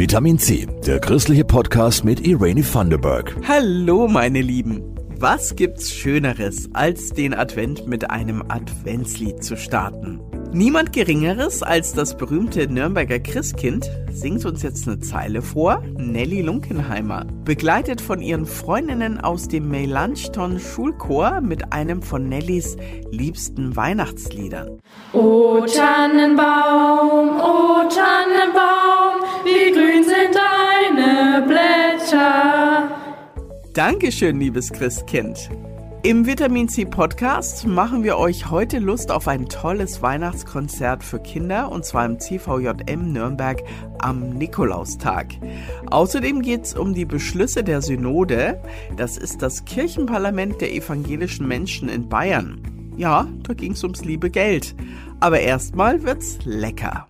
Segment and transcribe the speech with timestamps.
[0.00, 3.36] Vitamin C, der christliche Podcast mit Irene Thunderberg.
[3.46, 4.82] Hallo meine Lieben.
[5.18, 10.18] Was gibt's Schöneres, als den Advent mit einem Adventslied zu starten?
[10.54, 17.26] Niemand Geringeres als das berühmte Nürnberger Christkind singt uns jetzt eine Zeile vor, Nelly Lunkenheimer,
[17.44, 22.78] begleitet von ihren Freundinnen aus dem Melanchthon Schulchor mit einem von Nellys
[23.10, 24.80] liebsten Weihnachtsliedern.
[25.12, 28.79] O Tannenbaum, o Tannenbaum,
[33.80, 35.48] Dankeschön, liebes Christkind.
[36.02, 41.72] Im Vitamin C Podcast machen wir euch heute Lust auf ein tolles Weihnachtskonzert für Kinder
[41.72, 43.62] und zwar im CVJM Nürnberg
[43.98, 45.28] am Nikolaustag.
[45.86, 48.60] Außerdem geht es um die Beschlüsse der Synode.
[48.98, 52.60] Das ist das Kirchenparlament der evangelischen Menschen in Bayern.
[52.98, 54.74] Ja, da ging es ums liebe Geld.
[55.20, 57.09] Aber erstmal wird's lecker.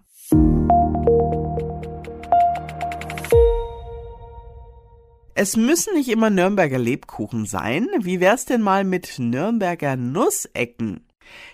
[5.42, 7.88] Es müssen nicht immer Nürnberger Lebkuchen sein.
[7.98, 11.06] Wie wär's denn mal mit Nürnberger Nussecken?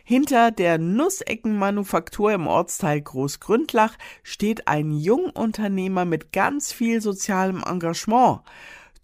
[0.02, 8.40] Hinter der Nusseckenmanufaktur im Ortsteil Großgründlach steht ein Jungunternehmer mit ganz viel sozialem Engagement.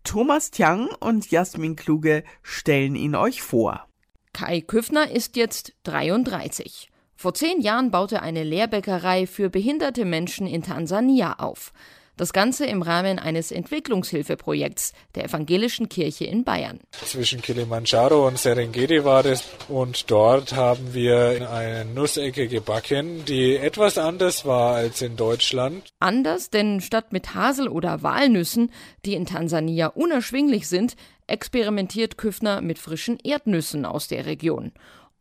[0.02, 3.86] Thomas Tiang und Jasmin Kluge stellen ihn euch vor.
[4.32, 6.90] Kai Küffner ist jetzt 33.
[7.14, 11.72] Vor zehn Jahren baute er eine Lehrbäckerei für behinderte Menschen in Tansania auf.
[12.18, 16.80] Das Ganze im Rahmen eines Entwicklungshilfeprojekts der Evangelischen Kirche in Bayern.
[16.92, 23.96] Zwischen Kilimanjaro und Serengeti war das und dort haben wir eine Nussecke gebacken, die etwas
[23.96, 25.94] anders war als in Deutschland.
[26.00, 28.70] Anders, denn statt mit Hasel- oder Walnüssen,
[29.06, 34.72] die in Tansania unerschwinglich sind, experimentiert Küffner mit frischen Erdnüssen aus der Region.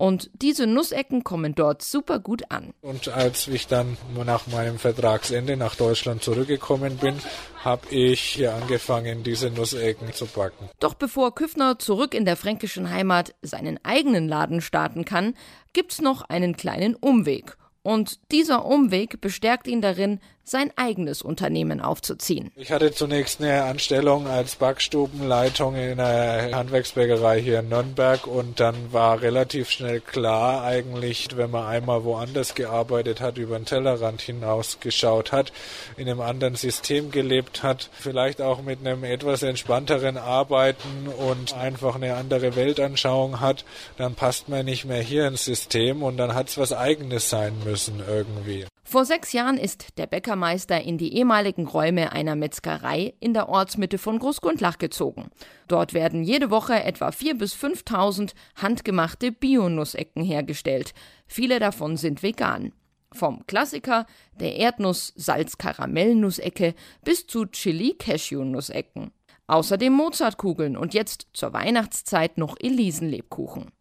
[0.01, 2.73] Und diese Nussecken kommen dort super gut an.
[2.81, 7.19] Und als ich dann nach meinem Vertragsende nach Deutschland zurückgekommen bin,
[7.63, 10.71] habe ich hier angefangen, diese Nussecken zu backen.
[10.79, 15.35] Doch bevor Küffner zurück in der fränkischen Heimat seinen eigenen Laden starten kann,
[15.71, 17.55] gibt's noch einen kleinen Umweg.
[17.83, 22.51] Und dieser Umweg bestärkt ihn darin, sein eigenes Unternehmen aufzuziehen.
[22.55, 28.75] Ich hatte zunächst eine Anstellung als Backstubenleitung in einer Handwerksbäckerei hier in Nürnberg und dann
[28.91, 35.31] war relativ schnell klar eigentlich, wenn man einmal woanders gearbeitet hat, über den Tellerrand hinausgeschaut
[35.31, 35.51] hat,
[35.97, 41.95] in einem anderen System gelebt hat, vielleicht auch mit einem etwas entspannteren Arbeiten und einfach
[41.95, 43.63] eine andere Weltanschauung hat,
[43.97, 47.53] dann passt man nicht mehr hier ins System und dann hat es was eigenes sein
[47.63, 48.65] müssen irgendwie.
[48.91, 53.97] Vor sechs Jahren ist der Bäckermeister in die ehemaligen Räume einer Metzgerei in der Ortsmitte
[53.97, 55.29] von Großgundlach gezogen.
[55.69, 60.93] Dort werden jede Woche etwa 4.000 bis 5.000 handgemachte Bio-Nussecken hergestellt.
[61.25, 62.73] Viele davon sind vegan.
[63.13, 64.05] Vom Klassiker
[64.37, 66.75] der Erdnuss-Salz-Karamell-Nusecke
[67.05, 69.11] bis zu Chili-Cashew-Nussecken.
[69.47, 73.71] Außerdem Mozartkugeln und jetzt zur Weihnachtszeit noch Elisenlebkuchen.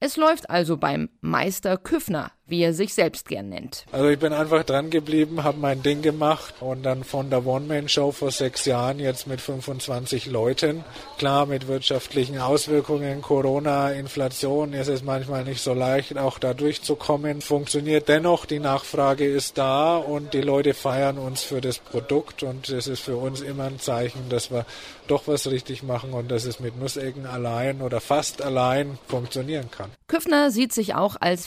[0.00, 3.84] Es läuft also beim Meister Küffner, wie er sich selbst gern nennt.
[3.92, 8.12] Also ich bin einfach dran geblieben, habe mein Ding gemacht und dann von der One-Man-Show
[8.12, 10.84] vor sechs Jahren jetzt mit 25 Leuten.
[11.18, 17.40] Klar, mit wirtschaftlichen Auswirkungen, Corona, Inflation ist es manchmal nicht so leicht, auch da durchzukommen.
[17.40, 22.68] Funktioniert dennoch, die Nachfrage ist da und die Leute feiern uns für das Produkt und
[22.68, 24.66] es ist für uns immer ein Zeichen, dass wir
[25.06, 29.90] doch was richtig machen und dass es mit Nussecken allein oder fast allein funktionieren kann.
[30.06, 31.46] Küffner sieht sich auch als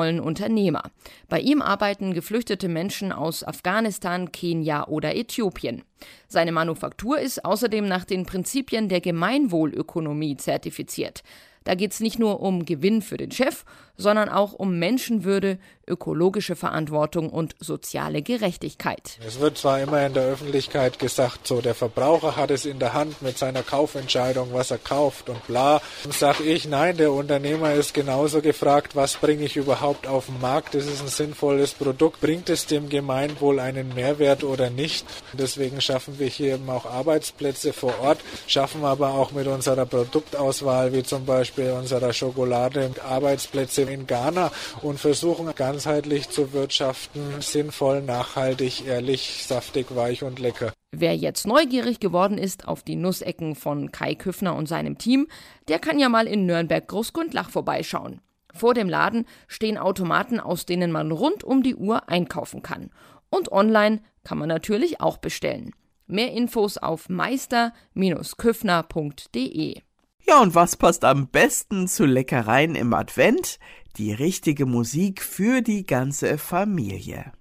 [0.00, 0.82] verantwortungsvollen Unternehmer.
[1.28, 5.82] Bei ihm arbeiten geflüchtete Menschen aus Afghanistan, Kenia oder Äthiopien.
[6.28, 11.22] Seine Manufaktur ist außerdem nach den Prinzipien der Gemeinwohlökonomie zertifiziert.
[11.64, 13.64] Da geht es nicht nur um Gewinn für den Chef,
[14.00, 15.58] sondern auch um Menschenwürde,
[15.90, 19.18] ökologische Verantwortung und soziale Gerechtigkeit.
[19.26, 22.94] Es wird zwar immer in der Öffentlichkeit gesagt, so der Verbraucher hat es in der
[22.94, 25.82] Hand mit seiner Kaufentscheidung, was er kauft und bla.
[26.10, 30.74] Sage ich, nein, der Unternehmer ist genauso gefragt, was bringe ich überhaupt auf den Markt?
[30.74, 32.20] Ist ein sinnvolles Produkt.
[32.20, 35.04] Bringt es dem Gemeinwohl einen Mehrwert oder nicht?
[35.32, 40.92] Deswegen schaffen wir hier eben auch Arbeitsplätze vor Ort, schaffen aber auch mit unserer Produktauswahl,
[40.92, 44.50] wie zum Beispiel unserer Schokolade, Arbeitsplätze in Ghana
[44.82, 50.72] und versuchen ganzheitlich zu wirtschaften, sinnvoll, nachhaltig, ehrlich, saftig, weich und lecker.
[50.92, 55.28] Wer jetzt neugierig geworden ist auf die Nussecken von Kai Küffner und seinem Team,
[55.68, 58.22] der kann ja mal in Nürnberg Großgundlach vorbeischauen.
[58.52, 62.90] Vor dem Laden stehen Automaten, aus denen man rund um die Uhr einkaufen kann.
[63.30, 65.72] Und online kann man natürlich auch bestellen.
[66.06, 69.82] Mehr Infos auf meister-küffner.de.
[70.26, 73.58] Ja, und was passt am besten zu Leckereien im Advent?
[73.96, 77.32] Die richtige Musik für die ganze Familie.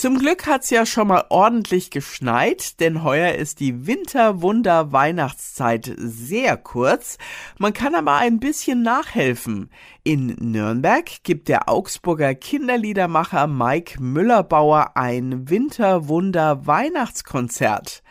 [0.00, 7.18] Zum Glück hat's ja schon mal ordentlich geschneit, denn heuer ist die Winterwunder-Weihnachtszeit sehr kurz.
[7.58, 9.68] Man kann aber ein bisschen nachhelfen.
[10.02, 18.02] In Nürnberg gibt der Augsburger Kinderliedermacher Mike Müllerbauer ein Winterwunder-Weihnachtskonzert.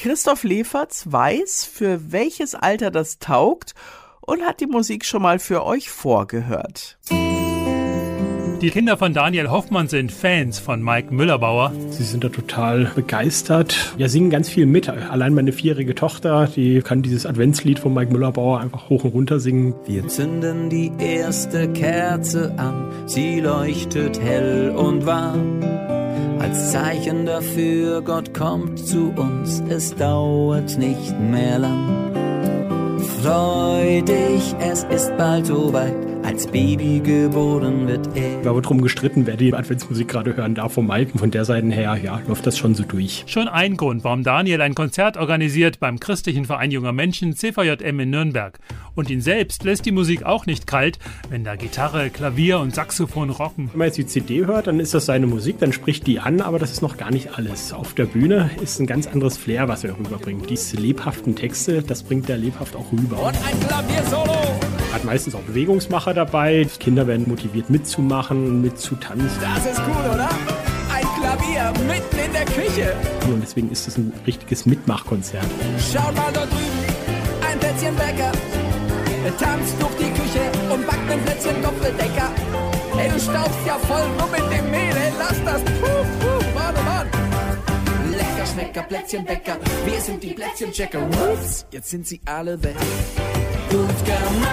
[0.00, 3.74] Christoph Leferz weiß, für welches Alter das taugt
[4.22, 6.96] und hat die Musik schon mal für euch vorgehört.
[7.10, 11.74] Die Kinder von Daniel Hoffmann sind Fans von Mike Müllerbauer.
[11.90, 13.94] Sie sind da total begeistert.
[13.98, 14.88] Ja, singen ganz viel mit.
[14.88, 19.38] Allein meine vierjährige Tochter, die kann dieses Adventslied von Mike Müllerbauer einfach hoch und runter
[19.38, 19.74] singen.
[19.84, 25.99] Wir zünden die erste Kerze an, sie leuchtet hell und warm.
[26.50, 32.98] Als Zeichen dafür, Gott kommt zu uns, es dauert nicht mehr lang.
[33.22, 38.40] Freu dich, es ist bald soweit als Baby geboren wird er.
[38.42, 41.18] Da wird drum gestritten, wer die Adventsmusik gerade hören darf vom Mike.
[41.18, 43.24] Von der Seite her, ja, läuft das schon so durch.
[43.26, 48.10] Schon ein Grund, warum Daniel ein Konzert organisiert beim Christlichen Verein Junger Menschen CVJM in
[48.10, 48.60] Nürnberg.
[48.94, 51.00] Und ihn selbst lässt die Musik auch nicht kalt,
[51.30, 53.68] wenn da Gitarre, Klavier und Saxophon rocken.
[53.72, 56.42] Wenn man jetzt die CD hört, dann ist das seine Musik, dann spricht die an,
[56.42, 57.72] aber das ist noch gar nicht alles.
[57.72, 60.48] Auf der Bühne ist ein ganz anderes Flair, was er rüberbringt.
[60.48, 63.20] Diese lebhaften Texte, das bringt er lebhaft auch rüber.
[63.20, 64.79] Und ein Klaviersolo!
[64.92, 66.66] Hat meistens auch Bewegungsmacher dabei.
[66.78, 69.30] Kinder werden motiviert mitzumachen, mitzutanzen.
[69.40, 70.28] Das ist cool, oder?
[70.92, 72.96] Ein Klavier mitten in der Küche.
[73.26, 75.46] Und deswegen ist es ein richtiges Mitmachkonzert.
[75.92, 76.84] Schaut mal dort drüben,
[77.48, 78.32] ein Plätzchenbäcker.
[79.24, 80.40] Er tanzt durch die Küche
[80.72, 82.30] und backt ein Plätzchen Doppeldecker.
[82.98, 85.62] Ey, du staubst ja voll rum mit dem Mehl, lass das.
[85.80, 85.89] Puh,
[88.52, 91.06] Schmecker, Plätzchenbäcker, wir sind die Plätzchenchecker.
[91.06, 92.74] Ups, jetzt sind sie alle weg.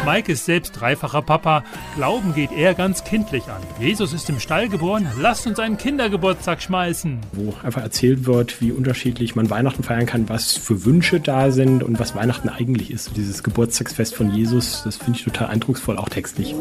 [0.06, 1.64] Mike ist selbst dreifacher Papa.
[1.96, 3.62] Glauben geht er ganz kindlich an.
[3.80, 5.08] Jesus ist im Stall geboren.
[5.20, 7.22] Lasst uns einen Kindergeburtstag schmeißen.
[7.32, 11.82] Wo einfach erzählt wird, wie unterschiedlich man Weihnachten feiern kann, was für Wünsche da sind
[11.82, 13.18] und was Weihnachten eigentlich ist.
[13.18, 16.54] Dieses Geburtstagsfest von Jesus, das finde ich total eindrucksvoll, auch textlich.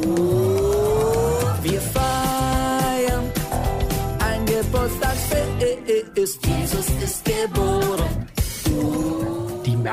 [1.62, 2.05] Wir feiern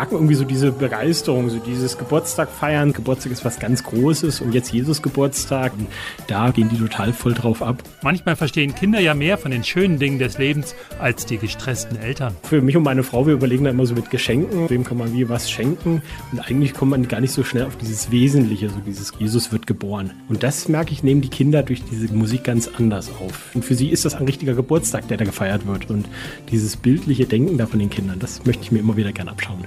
[0.03, 2.91] die merken irgendwie so diese Begeisterung, so dieses Geburtstag feiern.
[2.91, 5.71] Geburtstag ist was ganz Großes und jetzt Jesus Geburtstag.
[5.77, 5.88] Und
[6.27, 7.81] da gehen die total voll drauf ab.
[8.01, 12.35] Manchmal verstehen Kinder ja mehr von den schönen Dingen des Lebens als die gestressten Eltern.
[12.44, 14.69] Für mich und meine Frau, wir überlegen da immer so mit Geschenken.
[14.69, 16.01] Wem kann man wie was schenken?
[16.33, 19.67] Und eigentlich kommt man gar nicht so schnell auf dieses Wesentliche, so dieses Jesus wird
[19.67, 20.11] geboren.
[20.27, 23.56] Und das merke ich, nehmen die Kinder durch diese Musik ganz anders auf.
[23.56, 25.89] Und für sie ist das ein richtiger Geburtstag, der da gefeiert wird.
[25.89, 26.09] Und
[26.51, 29.63] dieses bildliche Denken da von den Kindern, das möchte ich mir immer wieder gerne abschauen.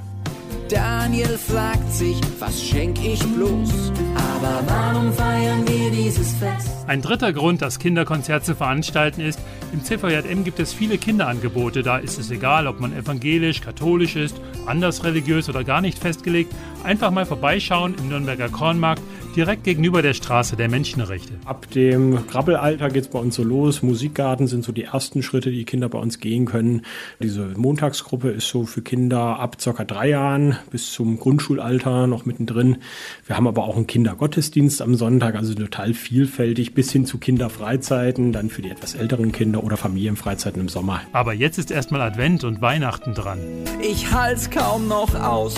[0.69, 3.93] Daniel fragt sich, was schenk ich bloß?
[4.17, 6.69] Aber warum feiern wir dieses Fest?
[6.89, 9.39] Ein dritter Grund, das Kinderkonzert zu veranstalten ist,
[9.73, 11.85] im CVJM gibt es viele Kinderangebote.
[11.85, 16.53] Da ist es egal, ob man evangelisch, katholisch ist, anders religiös oder gar nicht festgelegt.
[16.83, 19.03] Einfach mal vorbeischauen im Nürnberger Kornmarkt,
[19.37, 21.35] direkt gegenüber der Straße der Menschenrechte.
[21.45, 23.83] Ab dem Krabbelalter geht es bei uns so los.
[23.83, 26.83] Musikgarten sind so die ersten Schritte, die Kinder bei uns gehen können.
[27.21, 29.85] Diese Montagsgruppe ist so für Kinder ab ca.
[29.85, 32.79] drei Jahren bis zum Grundschulalter noch mittendrin.
[33.27, 38.33] Wir haben aber auch einen Kindergottesdienst am Sonntag, also total vielfältig, bis hin zu Kinderfreizeiten,
[38.33, 41.03] dann für die etwas älteren Kinder oder Familienfreizeiten im Sommer.
[41.13, 43.39] Aber jetzt ist erstmal Advent und Weihnachten dran.
[43.83, 45.57] Ich halt's kaum noch aus.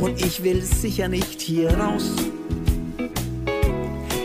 [0.00, 2.16] Und ich will sicher nicht hier raus.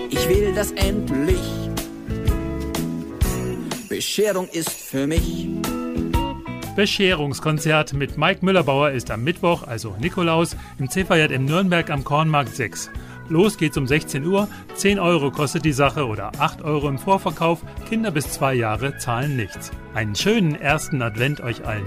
[0.10, 1.42] Ich will das endlich.
[3.90, 5.50] Bescherung ist für mich.
[6.76, 12.90] Bescherungskonzert mit Mike Müllerbauer ist am Mittwoch, also Nikolaus, im CVJM Nürnberg am Kornmarkt 6.
[13.30, 17.62] Los geht's um 16 Uhr, 10 Euro kostet die Sache oder 8 Euro im Vorverkauf.
[17.90, 19.72] Kinder bis 2 Jahre zahlen nichts.
[19.94, 21.86] Einen schönen ersten Advent euch allen.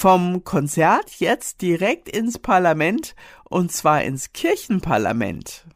[0.00, 5.66] Vom Konzert jetzt direkt ins Parlament und zwar ins Kirchenparlament.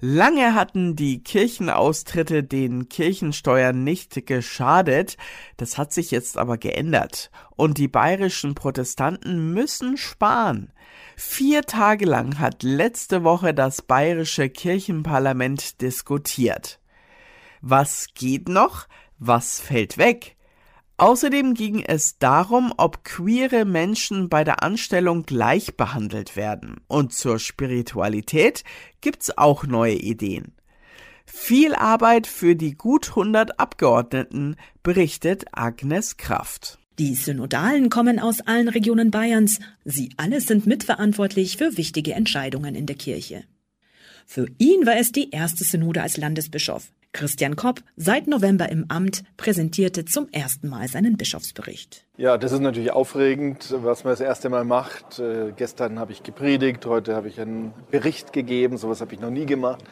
[0.00, 5.18] Lange hatten die Kirchenaustritte den Kirchensteuern nicht geschadet,
[5.56, 10.72] das hat sich jetzt aber geändert, und die bayerischen Protestanten müssen sparen.
[11.16, 16.80] Vier Tage lang hat letzte Woche das bayerische Kirchenparlament diskutiert.
[17.66, 18.88] Was geht noch?
[19.18, 20.36] Was fällt weg?
[20.98, 26.82] Außerdem ging es darum, ob queere Menschen bei der Anstellung gleich behandelt werden.
[26.88, 28.64] Und zur Spiritualität
[29.00, 30.52] gibt's auch neue Ideen.
[31.24, 36.78] Viel Arbeit für die gut 100 Abgeordneten, berichtet Agnes Kraft.
[36.98, 39.58] Die Synodalen kommen aus allen Regionen Bayerns.
[39.86, 43.44] Sie alle sind mitverantwortlich für wichtige Entscheidungen in der Kirche.
[44.26, 46.90] Für ihn war es die erste Synode als Landesbischof.
[47.14, 52.04] Christian Kopp, seit November im Amt, präsentierte zum ersten Mal seinen Bischofsbericht.
[52.18, 55.18] Ja, das ist natürlich aufregend, was man das erste Mal macht.
[55.18, 59.30] Äh, gestern habe ich gepredigt, heute habe ich einen Bericht gegeben, sowas habe ich noch
[59.30, 59.82] nie gemacht.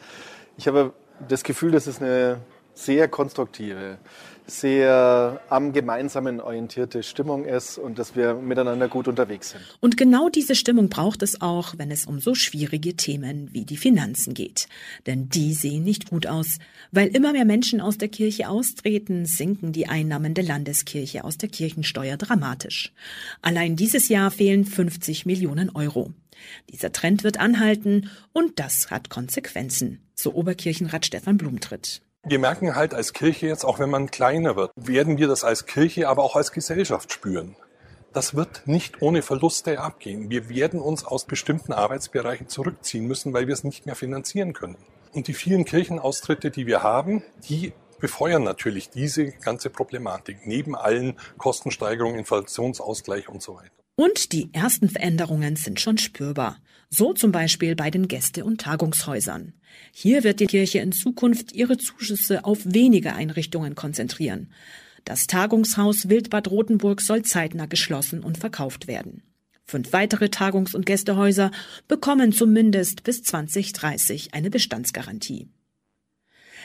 [0.57, 0.93] Ich habe
[1.27, 2.41] das Gefühl, das ist eine
[2.73, 3.97] sehr konstruktive,
[4.45, 9.61] sehr am Gemeinsamen orientierte Stimmung ist und dass wir miteinander gut unterwegs sind.
[9.79, 13.77] Und genau diese Stimmung braucht es auch, wenn es um so schwierige Themen wie die
[13.77, 14.67] Finanzen geht.
[15.05, 16.57] Denn die sehen nicht gut aus.
[16.91, 21.49] Weil immer mehr Menschen aus der Kirche austreten, sinken die Einnahmen der Landeskirche aus der
[21.49, 22.91] Kirchensteuer dramatisch.
[23.41, 26.11] Allein dieses Jahr fehlen 50 Millionen Euro.
[26.69, 32.01] Dieser Trend wird anhalten und das hat Konsequenzen, so Oberkirchenrat Stefan Blumtritt.
[32.25, 35.65] Wir merken halt als Kirche jetzt, auch wenn man kleiner wird, werden wir das als
[35.65, 37.57] Kirche, aber auch als Gesellschaft spüren.
[38.13, 40.29] Das wird nicht ohne Verluste abgehen.
[40.29, 44.77] Wir werden uns aus bestimmten Arbeitsbereichen zurückziehen müssen, weil wir es nicht mehr finanzieren können.
[45.11, 51.17] Und die vielen Kirchenaustritte, die wir haben, die befeuern natürlich diese ganze Problematik, neben allen
[51.37, 53.71] Kostensteigerungen, Inflationsausgleich und so weiter.
[53.95, 56.57] Und die ersten Veränderungen sind schon spürbar.
[56.95, 59.53] So zum Beispiel bei den Gäste- und Tagungshäusern.
[59.91, 64.51] Hier wird die Kirche in Zukunft ihre Zuschüsse auf wenige Einrichtungen konzentrieren.
[65.03, 69.23] Das Tagungshaus Wildbad Rothenburg soll zeitnah geschlossen und verkauft werden.
[69.65, 71.49] Fünf weitere Tagungs- und Gästehäuser
[71.87, 75.47] bekommen zumindest bis 2030 eine Bestandsgarantie.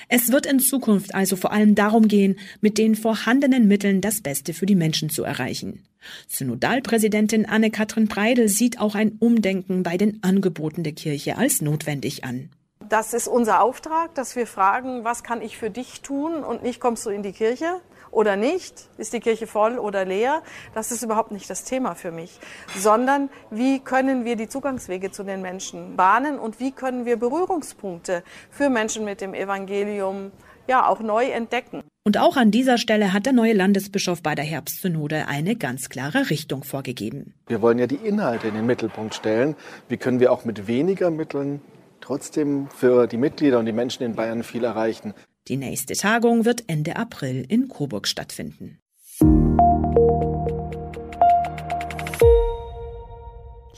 [0.09, 4.55] Es wird in Zukunft also vor allem darum gehen, mit den vorhandenen Mitteln das Beste
[4.55, 5.85] für die Menschen zu erreichen.
[6.29, 12.51] Synodalpräsidentin Anne-Katrin Breidel sieht auch ein Umdenken bei den Angeboten der Kirche als notwendig an.
[12.89, 16.81] Das ist unser Auftrag, dass wir fragen, was kann ich für dich tun und nicht
[16.81, 18.89] kommst du in die Kirche oder nicht?
[18.99, 20.43] Ist die Kirche voll oder leer?
[20.75, 22.39] Das ist überhaupt nicht das Thema für mich,
[22.77, 28.23] sondern wie können wir die Zugangswege zu den Menschen bahnen und wie können wir Berührungspunkte
[28.51, 30.33] für Menschen mit dem Evangelium
[30.69, 31.83] ja auch neu entdecken.
[32.05, 36.31] Und auch an dieser Stelle hat der neue Landesbischof bei der Herbstsynode eine ganz klare
[36.31, 37.35] Richtung vorgegeben.
[37.47, 39.57] Wir wollen ja die Inhalte in den Mittelpunkt stellen.
[39.89, 41.61] Wie können wir auch mit weniger Mitteln
[42.01, 45.13] trotzdem für die Mitglieder und die Menschen in Bayern viel erreichen?
[45.49, 48.81] Die nächste Tagung wird Ende April in Coburg stattfinden.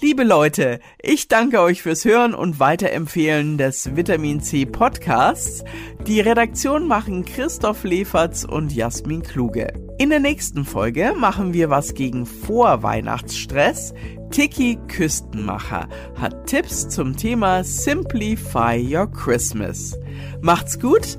[0.00, 5.62] Liebe Leute, ich danke euch fürs Hören und Weiterempfehlen des Vitamin C Podcasts.
[6.06, 9.72] Die Redaktion machen Christoph Leferz und Jasmin Kluge.
[9.98, 13.94] In der nächsten Folge machen wir was gegen Vorweihnachtsstress.
[14.30, 19.98] Tiki Küstenmacher hat Tipps zum Thema Simplify Your Christmas.
[20.40, 21.18] Macht's gut,